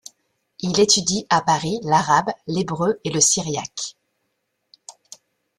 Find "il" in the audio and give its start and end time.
0.61-0.79